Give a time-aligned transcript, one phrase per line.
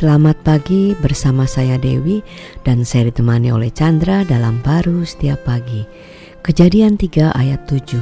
[0.00, 2.24] Selamat pagi bersama saya Dewi
[2.64, 5.84] dan saya ditemani oleh Chandra dalam baru setiap pagi.
[6.40, 8.00] Kejadian 3 ayat 7.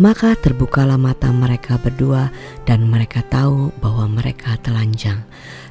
[0.00, 2.32] Maka terbukalah mata mereka berdua
[2.64, 5.20] dan mereka tahu bahwa mereka telanjang.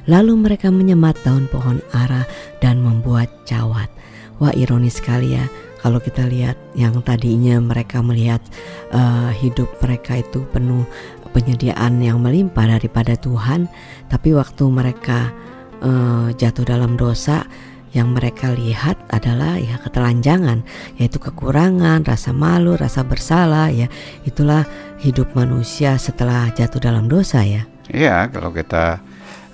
[0.06, 2.22] Lalu mereka menyemat daun pohon ara
[2.62, 3.90] dan membuat cawat.
[4.38, 5.42] Wah ironis sekali ya
[5.82, 8.46] kalau kita lihat yang tadinya mereka melihat
[8.94, 10.86] uh, hidup mereka itu penuh
[11.34, 13.66] penyediaan yang melimpah daripada Tuhan,
[14.06, 15.34] tapi waktu mereka
[15.82, 17.48] uh, jatuh dalam dosa,
[17.94, 20.66] yang mereka lihat adalah ya ketelanjangan,
[20.98, 23.86] yaitu kekurangan, rasa malu, rasa bersalah ya.
[24.26, 24.66] Itulah
[24.98, 27.62] hidup manusia setelah jatuh dalam dosa ya.
[27.86, 28.98] Iya, kalau kita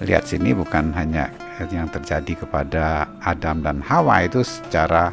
[0.00, 1.28] lihat sini bukan hanya
[1.68, 5.12] yang terjadi kepada Adam dan Hawa itu secara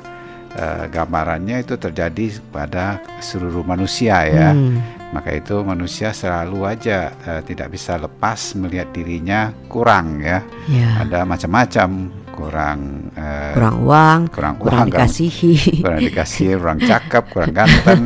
[0.56, 4.56] uh, gambarannya itu terjadi pada seluruh manusia ya.
[4.56, 4.80] Hmm.
[5.16, 10.44] Maka itu manusia selalu aja uh, tidak bisa lepas melihat dirinya kurang ya.
[10.68, 11.08] ya.
[11.08, 17.54] Ada macam-macam kurang uh, kurang uang, kurang, kurang uang, dikasihi, kurang dikasih, kurang cakep, kurang
[17.58, 18.02] ganteng,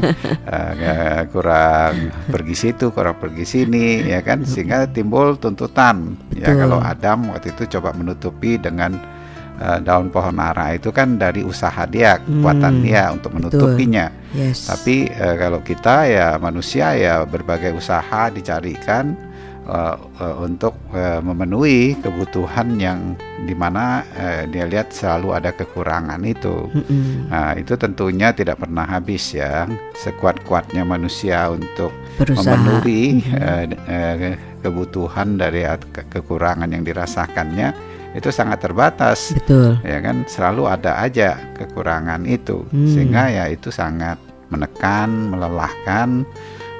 [0.48, 1.94] uh, kurang
[2.32, 6.16] pergi situ, kurang pergi sini, ya kan, sehingga timbul tuntutan.
[6.32, 6.56] Ya, Betul.
[6.56, 8.96] Ya kalau Adam waktu itu coba menutupi dengan
[9.62, 14.09] uh, daun pohon ara itu kan dari usaha dia, kekuatan hmm, dia untuk menutupinya.
[14.34, 14.66] Yes.
[14.66, 19.14] Tapi uh, kalau kita ya manusia ya berbagai usaha dicarikan
[19.70, 23.14] uh, uh, untuk uh, memenuhi kebutuhan yang
[23.45, 26.70] di mana uh, dia lihat selalu ada kekurangan itu.
[26.72, 27.30] Mm-hmm.
[27.30, 29.70] Nah, itu tentunya tidak pernah habis ya.
[30.00, 32.56] Sekuat-kuatnya manusia untuk Berusaha.
[32.58, 33.38] memenuhi mm-hmm.
[33.38, 39.31] uh, uh, kebutuhan dari ke- kekurangan yang dirasakannya itu sangat terbatas.
[39.36, 39.80] Betul.
[39.84, 42.68] Ya kan selalu ada aja kekurangan itu.
[42.72, 42.88] Mm.
[42.92, 44.20] Sehingga ya itu sangat
[44.52, 46.28] menekan, melelahkan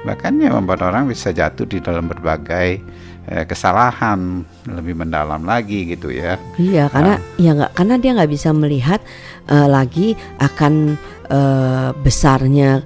[0.02, 2.82] bahkan ya membuat orang bisa jatuh di dalam berbagai
[3.30, 7.38] eh, kesalahan lebih mendalam lagi gitu ya iya karena nah.
[7.38, 9.00] ya nggak karena dia nggak bisa melihat
[9.46, 10.98] uh, lagi akan
[11.30, 12.82] uh, besarnya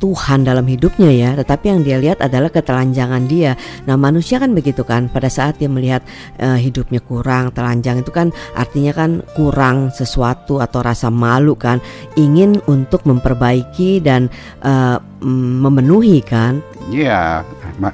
[0.00, 3.52] Tuhan dalam hidupnya ya, tetapi yang dia lihat adalah ketelanjangan dia.
[3.84, 6.00] Nah, manusia kan begitu kan, pada saat dia melihat
[6.40, 11.84] uh, hidupnya kurang, telanjang itu kan artinya kan kurang sesuatu atau rasa malu kan,
[12.16, 14.32] ingin untuk memperbaiki dan
[14.64, 14.96] uh,
[15.60, 16.64] memenuhi kan.
[16.88, 17.44] Iya,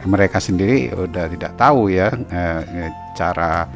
[0.06, 2.62] mereka sendiri udah tidak tahu ya uh,
[3.18, 3.66] cara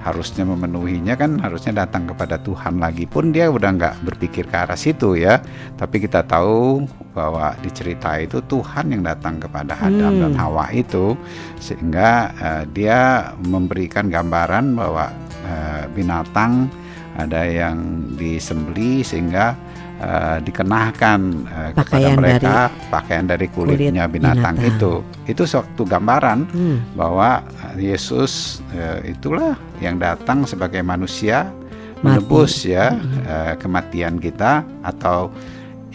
[0.00, 4.76] harusnya memenuhinya kan harusnya datang kepada Tuhan lagi pun dia udah nggak berpikir ke arah
[4.76, 5.44] situ ya
[5.76, 10.22] tapi kita tahu bahwa di cerita itu Tuhan yang datang kepada Adam hmm.
[10.24, 11.12] dan Hawa itu
[11.60, 15.12] sehingga uh, dia memberikan gambaran bahwa
[15.44, 16.72] uh, binatang
[17.20, 19.52] ada yang disembeli sehingga
[20.00, 24.92] uh, dikenakan uh, kepada mereka dari pakaian dari kulitnya kulit binatang, binatang itu.
[25.28, 26.76] Itu suatu gambaran hmm.
[26.96, 27.44] bahwa
[27.76, 31.52] Yesus uh, itulah yang datang sebagai manusia
[32.00, 33.20] menebus ya hmm.
[33.28, 35.28] uh, kematian kita atau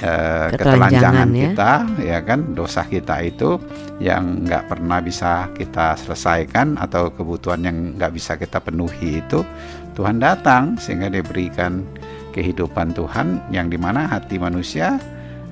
[0.06, 1.42] uh, ketelanjangan ya.
[1.50, 1.72] kita
[2.06, 3.58] ya kan dosa kita itu
[3.98, 9.42] yang nggak pernah bisa kita selesaikan atau kebutuhan yang nggak bisa kita penuhi itu
[9.96, 11.88] Tuhan datang sehingga diberikan
[12.36, 15.00] kehidupan Tuhan yang di mana hati manusia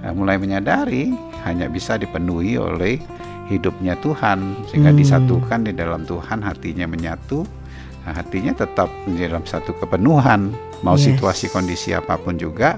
[0.04, 1.16] uh, mulai menyadari
[1.48, 3.00] hanya bisa dipenuhi oleh
[3.48, 5.00] hidupnya Tuhan sehingga hmm.
[5.00, 7.48] disatukan di dalam Tuhan hatinya menyatu
[8.04, 10.52] nah, hatinya tetap di dalam satu kepenuhan
[10.84, 11.16] mau yes.
[11.16, 12.76] situasi kondisi apa pun juga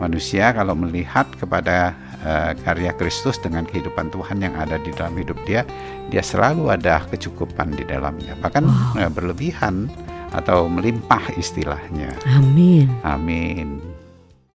[0.00, 5.36] manusia kalau melihat kepada uh, karya Kristus dengan kehidupan Tuhan yang ada di dalam hidup
[5.44, 5.64] dia
[6.08, 9.08] dia selalu ada kecukupan di dalamnya bahkan wow.
[9.12, 9.88] berlebihan
[10.32, 12.16] atau melimpah istilahnya.
[12.26, 12.88] Amin.
[13.04, 14.01] Amin.